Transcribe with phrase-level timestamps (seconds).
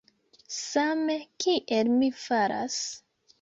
[0.69, 2.81] Same kiel mi faras?